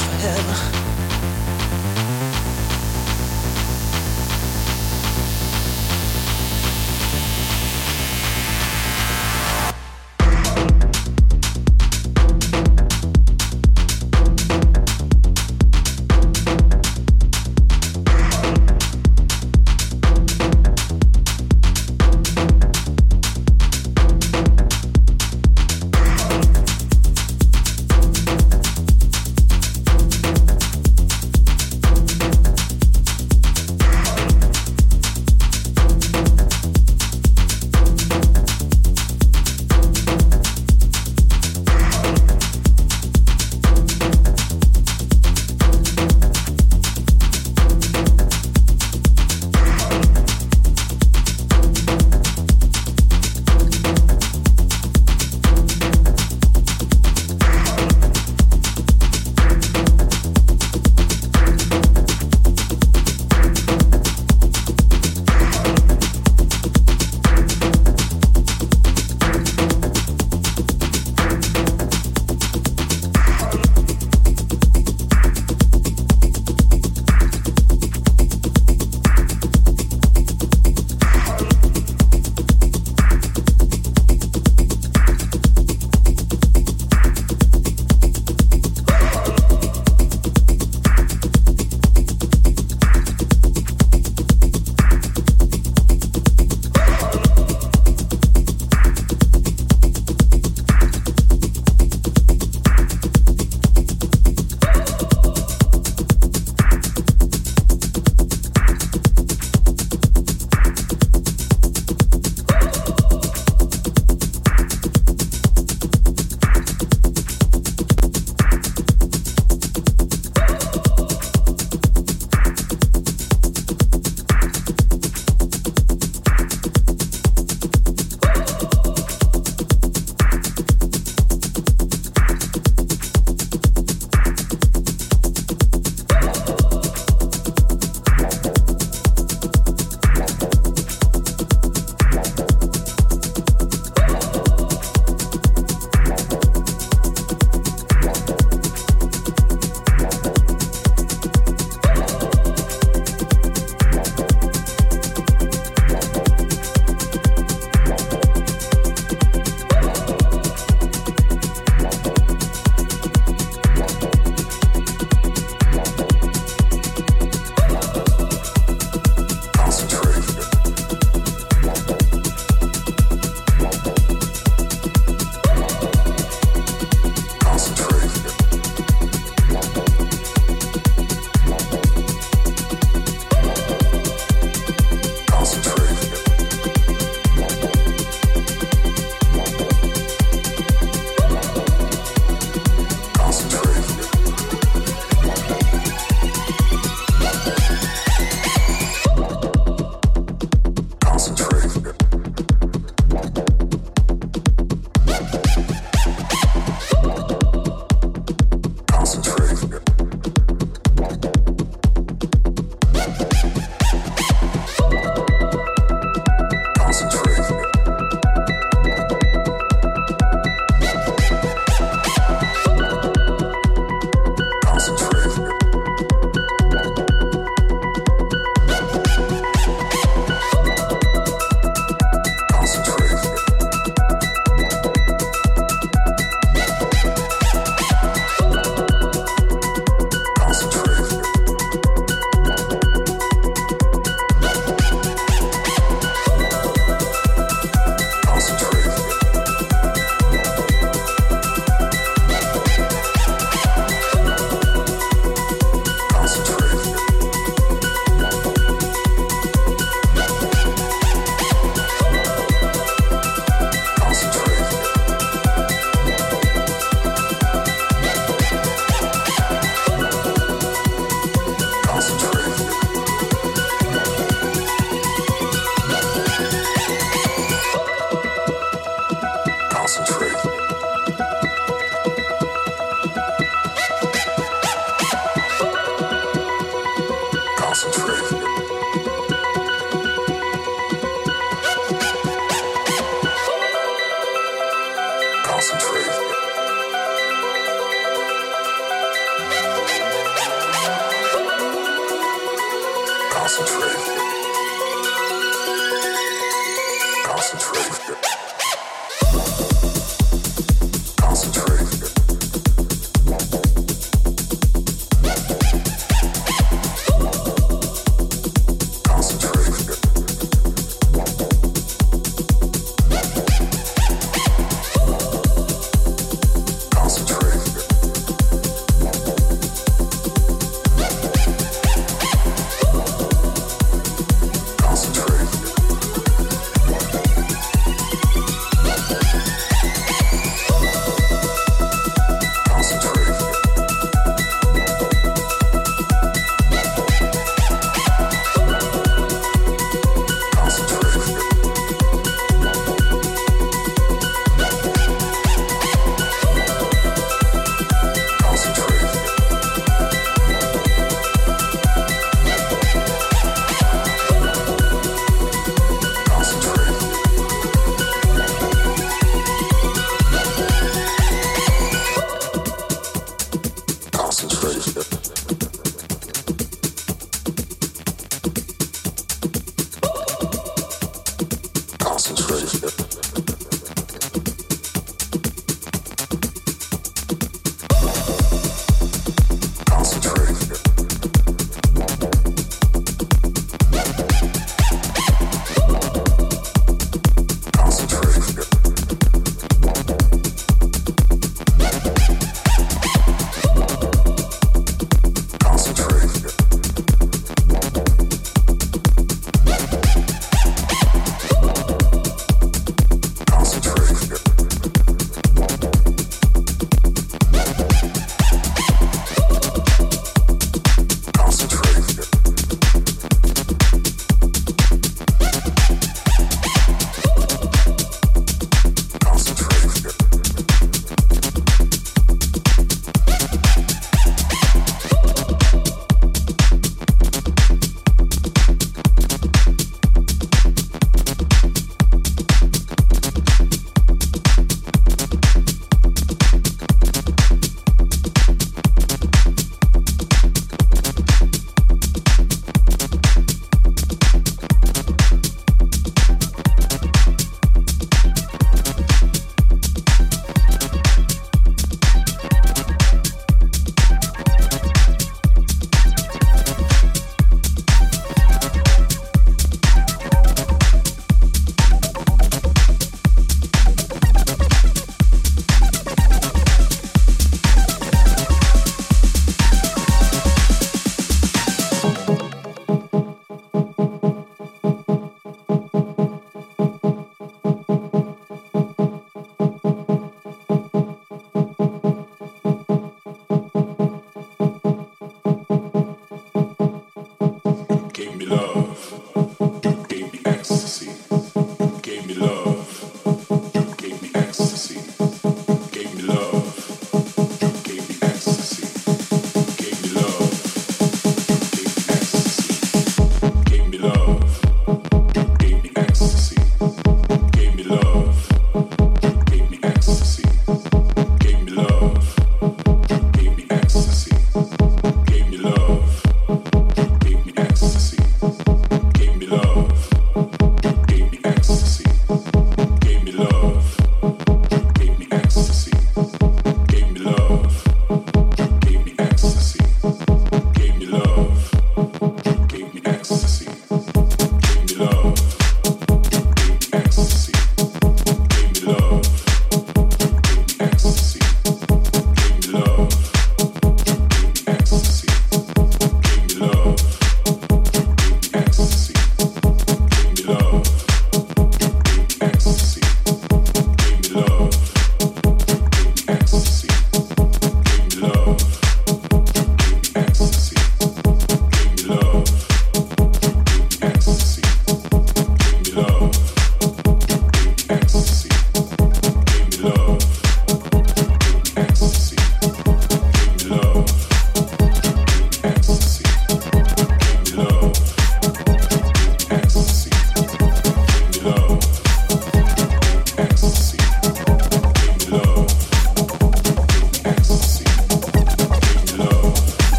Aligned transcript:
forever. 0.00 0.81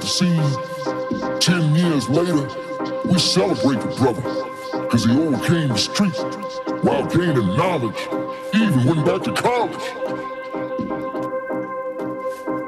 The 0.00 0.06
scene. 0.06 1.40
Ten 1.40 1.74
years 1.74 2.08
later, 2.08 2.48
we 3.04 3.18
celebrate 3.18 3.80
the 3.80 3.94
brother. 3.98 4.22
Cause 4.88 5.04
he 5.04 5.12
overcame 5.12 5.68
the 5.68 5.76
street 5.76 6.16
while 6.82 7.06
gaining 7.06 7.56
knowledge. 7.56 8.00
Even 8.54 8.84
went 8.86 9.04
back 9.04 9.22
to 9.24 9.32
college. 9.34 9.84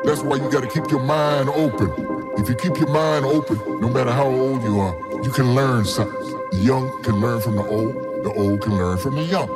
That's 0.05 0.23
why 0.23 0.37
you 0.37 0.51
gotta 0.51 0.67
keep 0.69 0.91
your 0.91 1.03
mind 1.03 1.49
open. 1.49 1.91
If 2.37 2.51
you 2.51 2.55
keep 2.55 2.77
your 2.77 2.91
mind 2.91 3.25
open, 3.25 3.59
no 3.81 3.89
matter 3.89 4.13
how 4.13 4.27
old 4.27 4.63
you 4.63 4.81
are, 4.81 4.95
you 5.23 5.31
can 5.31 5.55
learn 5.55 5.87
something. 5.87 6.21
The 6.51 6.59
young 6.59 7.03
can 7.03 7.21
learn 7.21 7.41
from 7.41 7.57
the 7.57 7.65
old, 7.65 7.95
the 8.25 8.33
old 8.37 8.61
can 8.61 8.77
learn 8.77 8.99
from 8.99 9.15
the 9.15 9.23
young. 9.23 9.49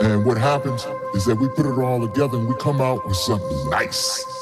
And 0.00 0.26
what 0.26 0.36
happens 0.36 0.86
is 1.14 1.24
that 1.24 1.36
we 1.36 1.48
put 1.48 1.64
it 1.64 1.78
all 1.78 2.06
together 2.06 2.36
and 2.36 2.46
we 2.46 2.54
come 2.56 2.82
out 2.82 3.06
with 3.06 3.16
something 3.16 3.70
nice. 3.70 4.33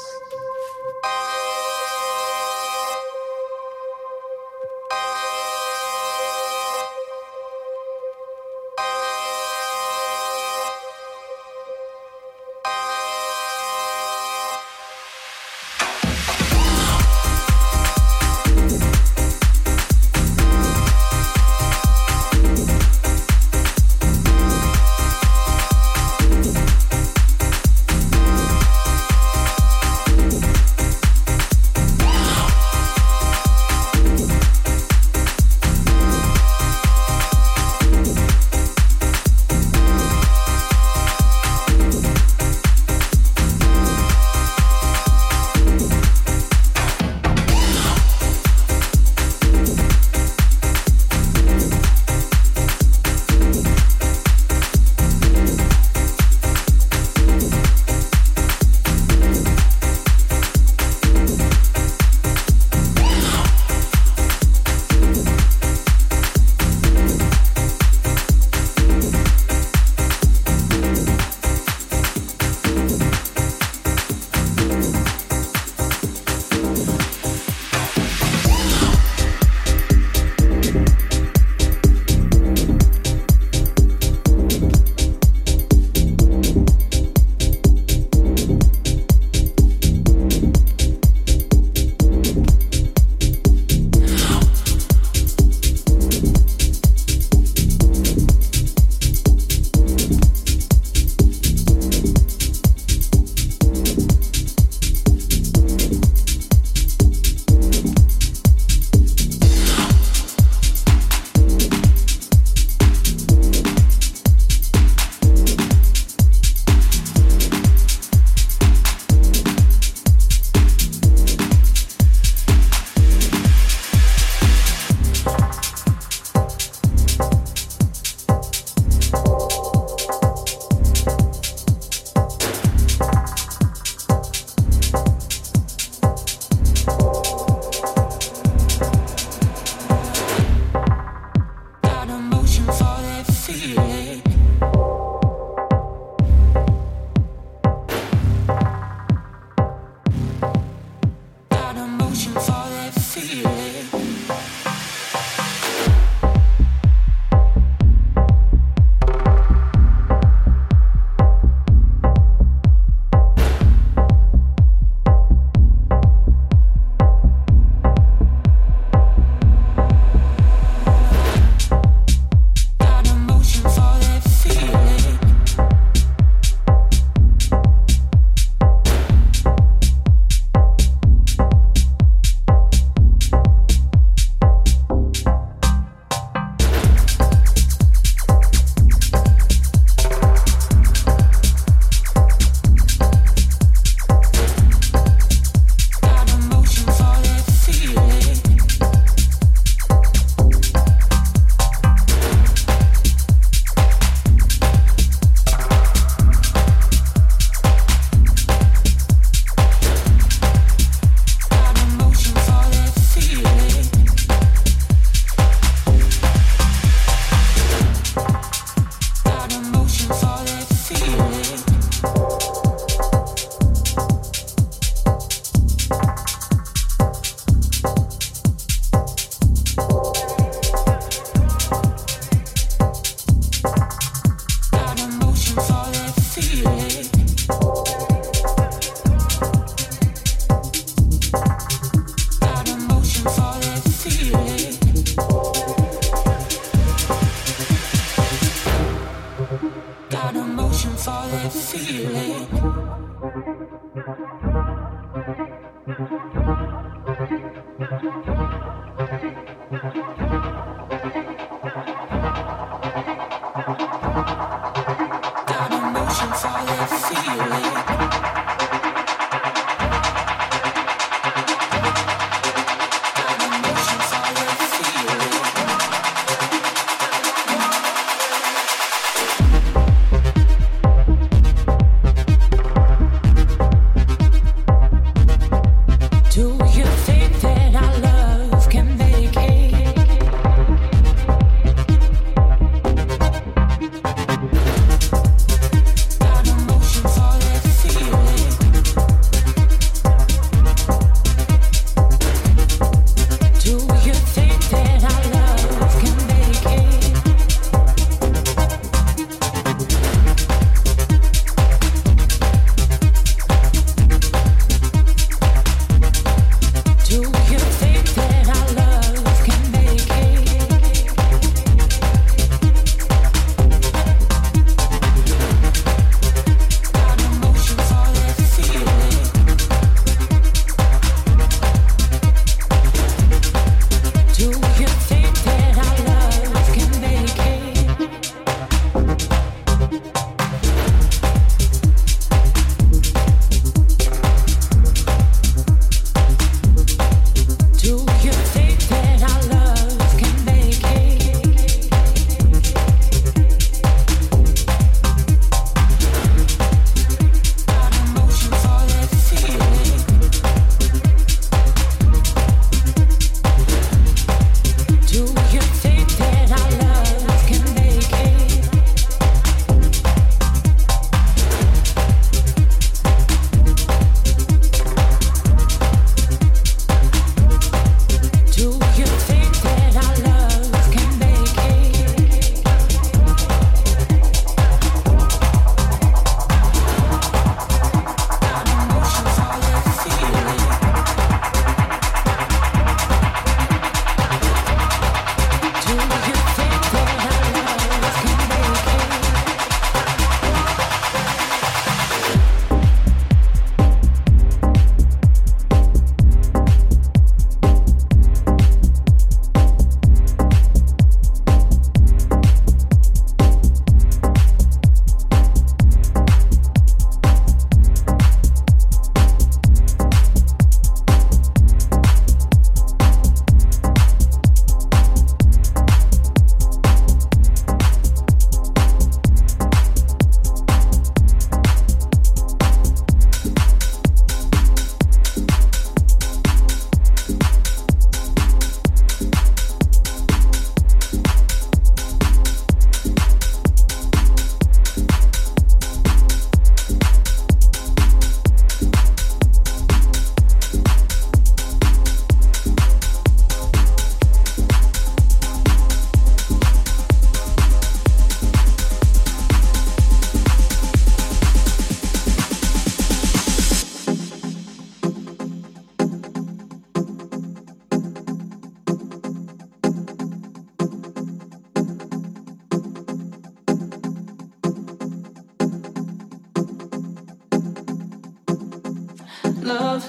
Love 479.63 480.03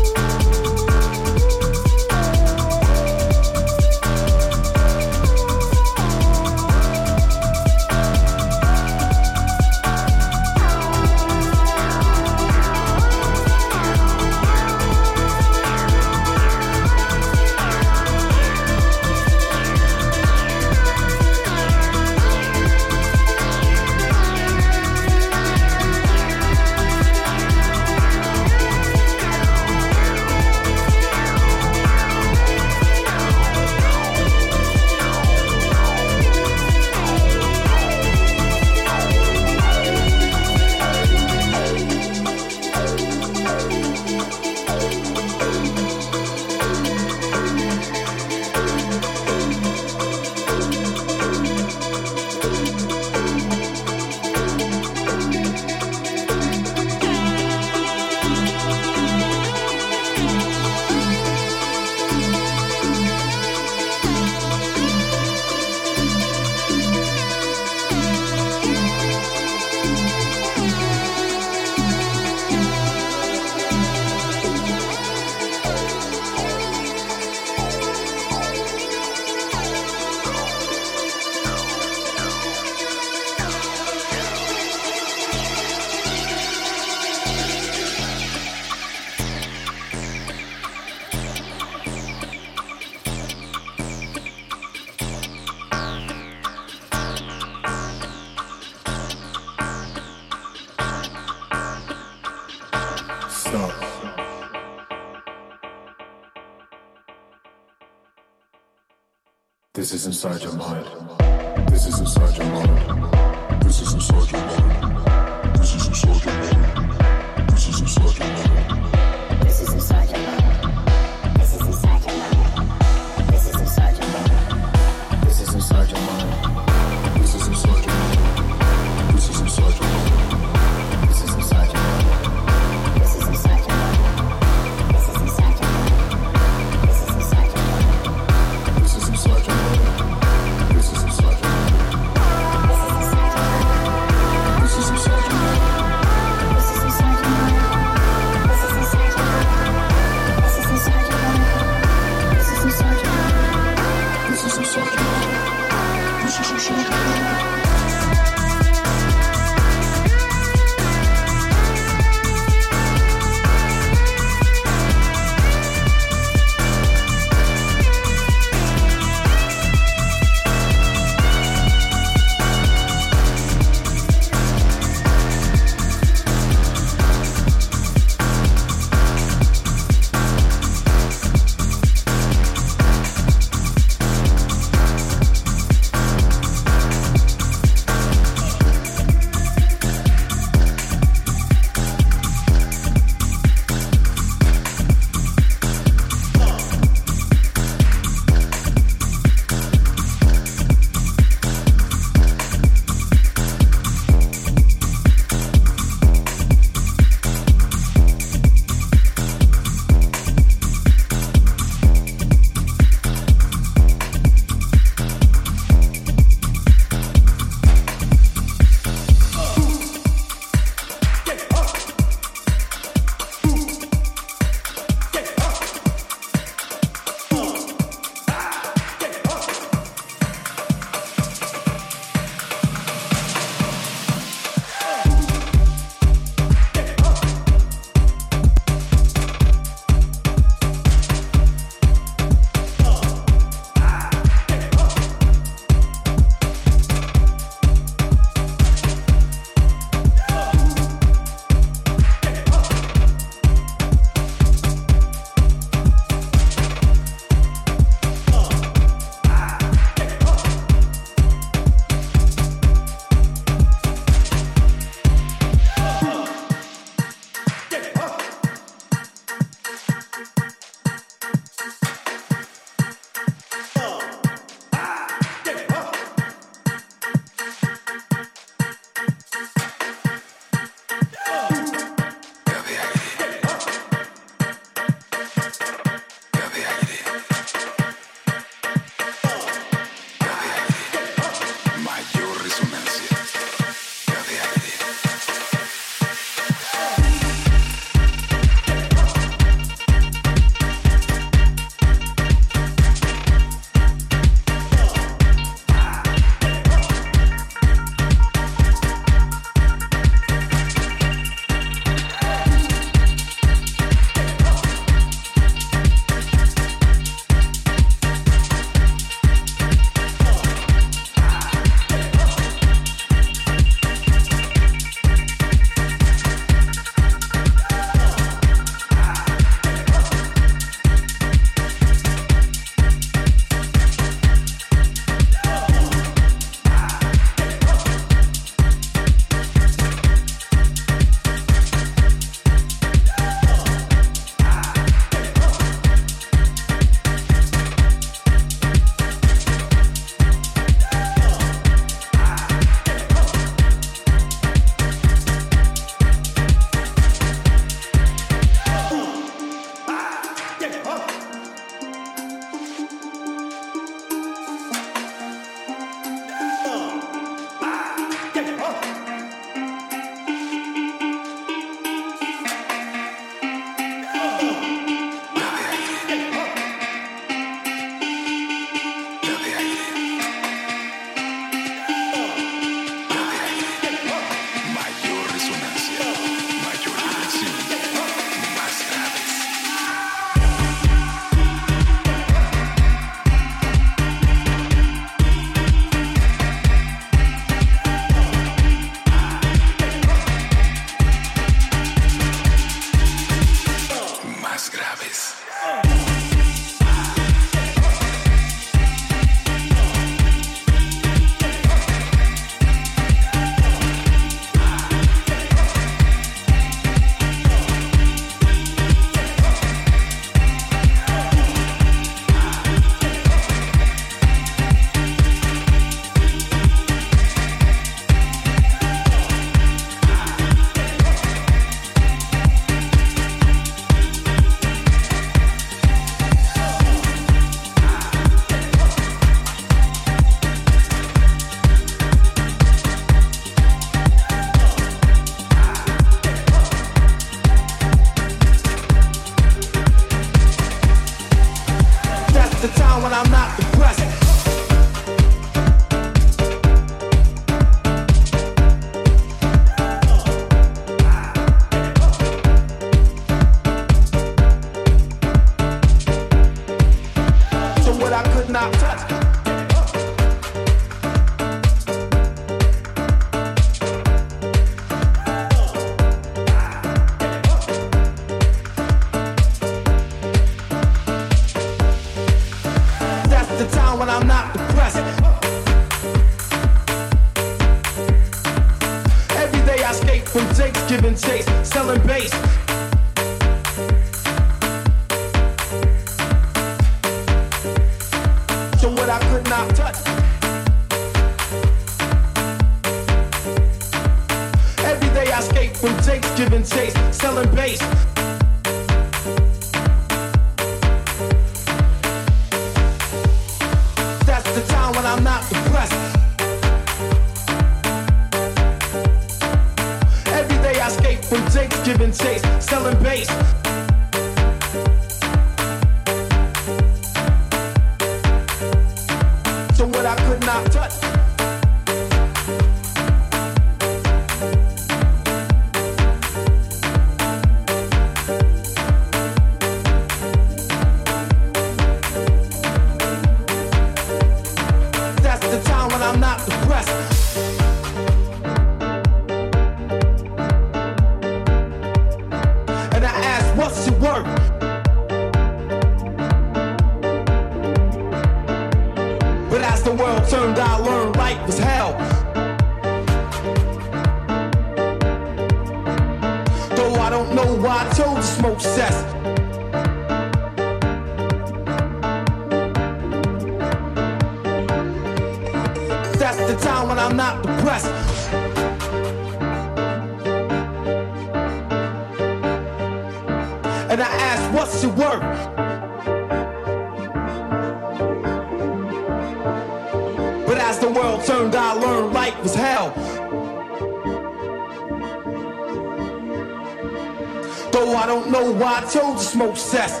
smoke 599.40 599.56
cess. 599.56 600.00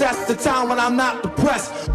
That's 0.00 0.24
the 0.24 0.34
time 0.34 0.70
when 0.70 0.80
I'm 0.80 0.96
not 0.96 1.22
depressed. 1.22 1.90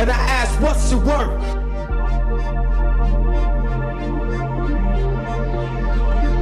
And 0.00 0.10
I 0.10 0.18
ask, 0.40 0.60
what's 0.60 0.90
your 0.90 1.04
worth? 1.04 1.40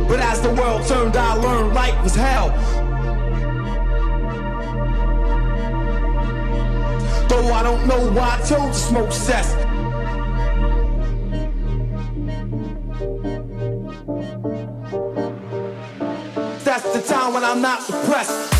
But 0.08 0.20
as 0.20 0.40
the 0.40 0.54
world 0.54 0.86
turned, 0.86 1.16
I 1.18 1.34
learned 1.34 1.74
life 1.74 2.02
was 2.02 2.14
hell. 2.14 2.48
know 7.86 8.10
why 8.10 8.38
I 8.40 8.46
told 8.46 8.68
you 8.68 8.74
smoke 8.74 9.12
cess. 9.12 9.54
That's 16.64 16.92
the 16.92 17.02
time 17.06 17.34
when 17.34 17.44
I'm 17.44 17.62
not 17.62 17.86
depressed. 17.86 18.55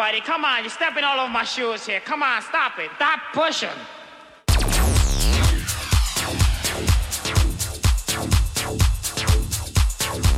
buddy. 0.00 0.22
Come 0.22 0.46
on, 0.46 0.62
you're 0.62 0.70
stepping 0.70 1.04
all 1.04 1.20
over 1.20 1.30
my 1.30 1.44
shoes 1.44 1.84
here. 1.84 2.00
Come 2.00 2.22
on, 2.22 2.40
stop 2.40 2.78
it. 2.78 2.90
Stop 2.96 3.20
pushing. 3.34 3.68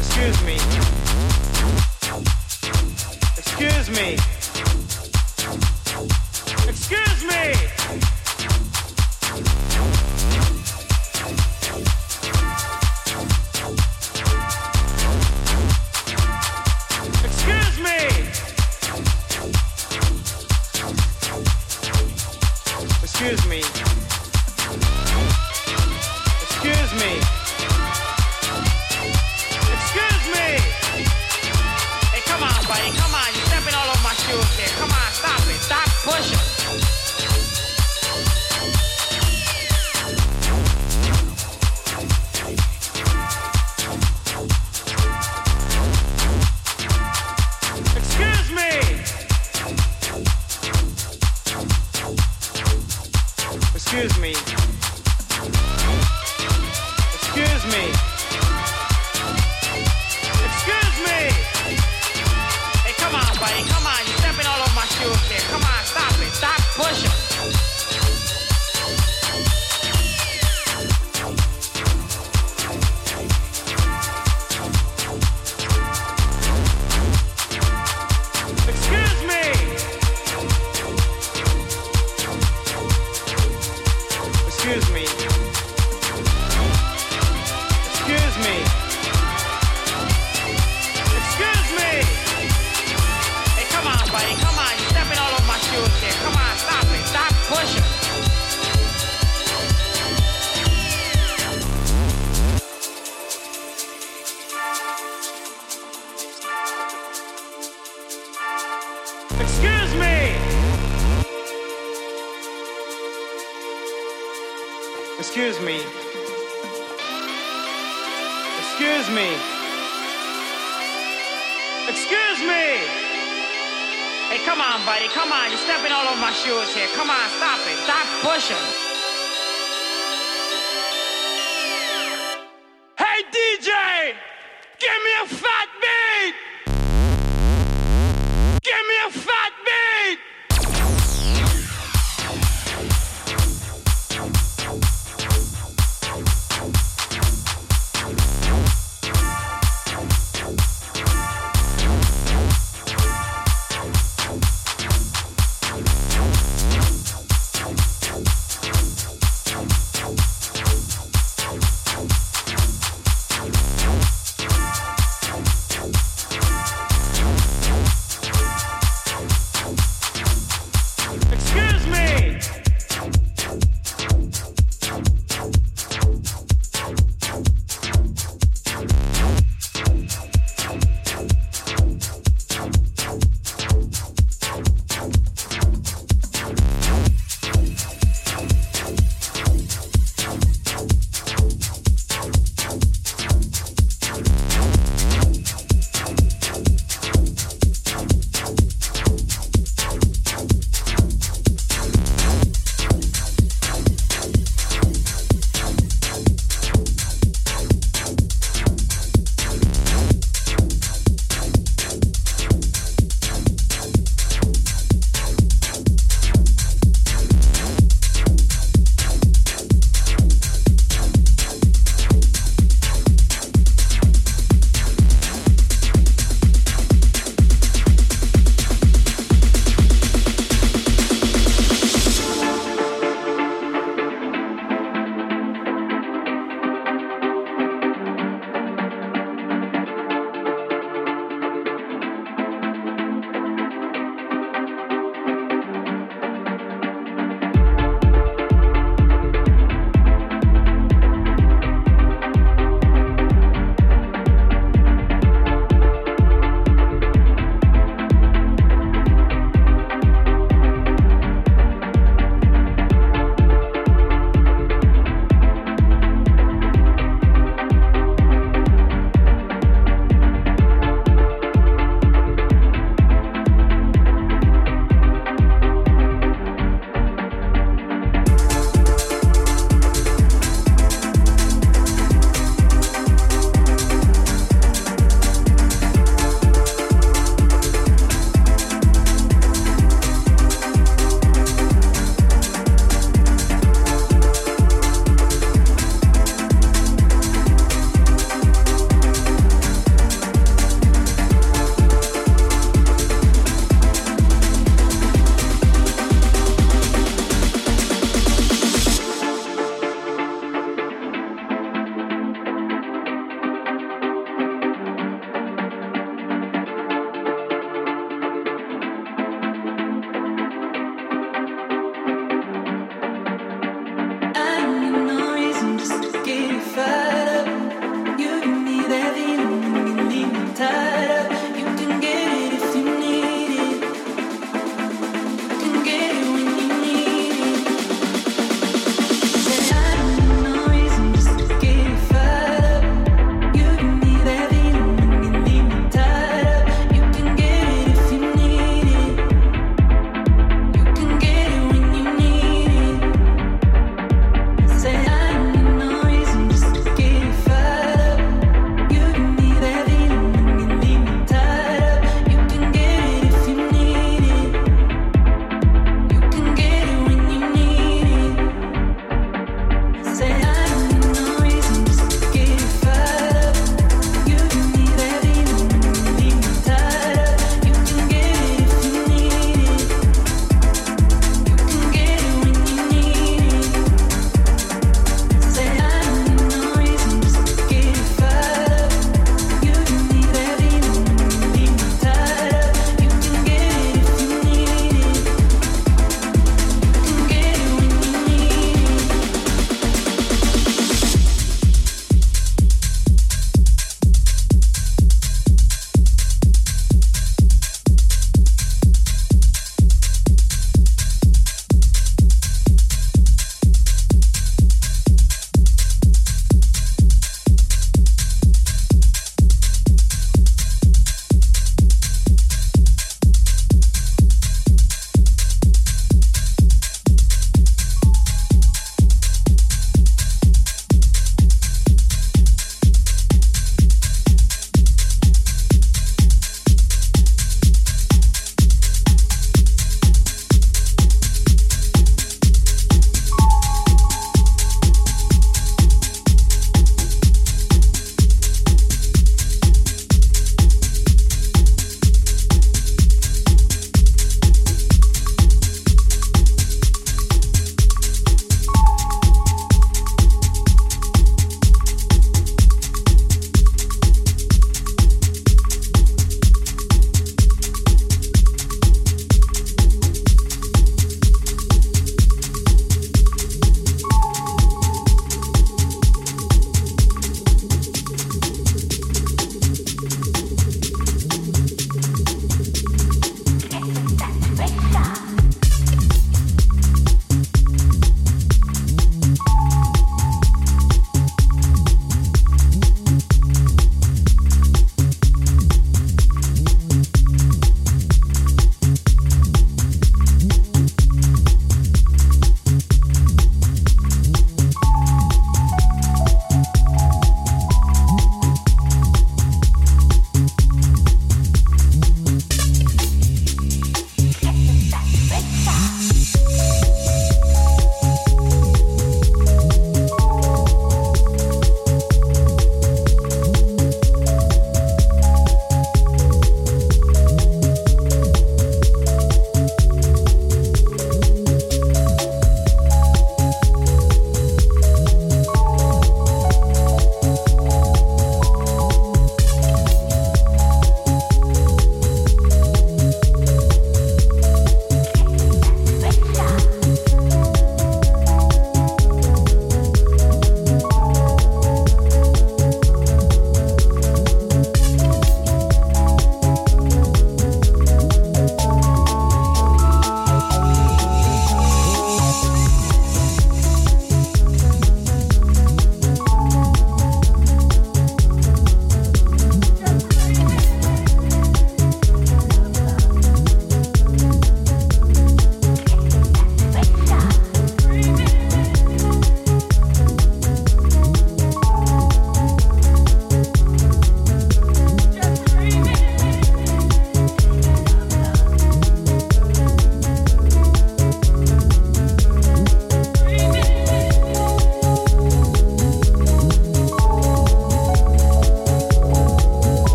Excuse 0.00 0.42
me. 0.42 0.56
Excuse 3.38 3.90
me. 3.90 4.31